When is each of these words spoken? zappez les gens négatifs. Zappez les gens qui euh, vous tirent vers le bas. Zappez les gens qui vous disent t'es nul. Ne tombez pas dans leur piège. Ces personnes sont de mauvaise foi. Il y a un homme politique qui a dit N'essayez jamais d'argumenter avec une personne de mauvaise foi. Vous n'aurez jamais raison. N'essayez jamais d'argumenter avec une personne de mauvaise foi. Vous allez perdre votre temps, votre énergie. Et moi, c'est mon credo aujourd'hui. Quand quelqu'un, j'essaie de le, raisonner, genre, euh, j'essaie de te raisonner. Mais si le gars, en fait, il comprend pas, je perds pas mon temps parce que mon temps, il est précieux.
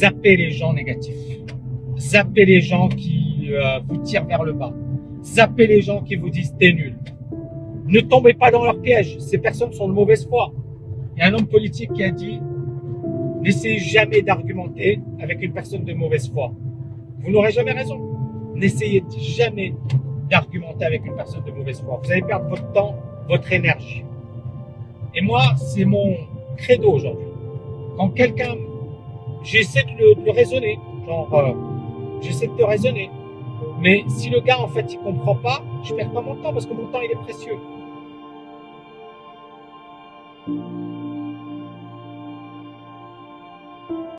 zappez 0.00 0.36
les 0.36 0.50
gens 0.50 0.72
négatifs. 0.72 1.14
Zappez 1.98 2.44
les 2.46 2.60
gens 2.60 2.88
qui 2.88 3.50
euh, 3.50 3.80
vous 3.86 3.98
tirent 3.98 4.24
vers 4.24 4.42
le 4.42 4.52
bas. 4.52 4.72
Zappez 5.22 5.66
les 5.66 5.82
gens 5.82 6.00
qui 6.02 6.16
vous 6.16 6.30
disent 6.30 6.54
t'es 6.58 6.72
nul. 6.72 6.96
Ne 7.86 8.00
tombez 8.00 8.34
pas 8.34 8.50
dans 8.50 8.64
leur 8.64 8.80
piège. 8.80 9.18
Ces 9.18 9.38
personnes 9.38 9.72
sont 9.72 9.88
de 9.88 9.92
mauvaise 9.92 10.26
foi. 10.26 10.52
Il 11.16 11.20
y 11.20 11.22
a 11.22 11.26
un 11.26 11.34
homme 11.34 11.46
politique 11.46 11.92
qui 11.92 12.02
a 12.04 12.10
dit 12.10 12.40
N'essayez 13.42 13.78
jamais 13.78 14.22
d'argumenter 14.22 15.00
avec 15.20 15.42
une 15.42 15.52
personne 15.52 15.84
de 15.84 15.92
mauvaise 15.92 16.30
foi. 16.30 16.52
Vous 17.20 17.30
n'aurez 17.30 17.52
jamais 17.52 17.72
raison. 17.72 17.98
N'essayez 18.54 19.02
jamais 19.18 19.74
d'argumenter 20.30 20.84
avec 20.84 21.04
une 21.06 21.16
personne 21.16 21.42
de 21.44 21.50
mauvaise 21.50 21.80
foi. 21.80 22.00
Vous 22.02 22.10
allez 22.12 22.22
perdre 22.22 22.48
votre 22.48 22.70
temps, 22.72 22.94
votre 23.28 23.50
énergie. 23.52 24.04
Et 25.14 25.22
moi, 25.22 25.42
c'est 25.56 25.84
mon 25.84 26.16
credo 26.56 26.92
aujourd'hui. 26.92 27.26
Quand 27.96 28.10
quelqu'un, 28.10 28.54
j'essaie 29.42 29.84
de 29.84 30.22
le, 30.24 30.30
raisonner, 30.30 30.78
genre, 31.06 31.28
euh, 31.34 31.52
j'essaie 32.20 32.48
de 32.48 32.56
te 32.56 32.62
raisonner. 32.62 33.10
Mais 33.78 34.04
si 34.08 34.30
le 34.30 34.40
gars, 34.40 34.60
en 34.60 34.68
fait, 34.68 34.92
il 34.92 34.98
comprend 34.98 35.34
pas, 35.34 35.62
je 35.84 35.94
perds 35.94 36.10
pas 36.12 36.20
mon 36.20 36.36
temps 36.36 36.52
parce 36.52 36.66
que 36.66 36.74
mon 36.74 36.86
temps, 36.86 37.00
il 37.00 37.10
est 37.10 37.22
précieux. 37.22 37.58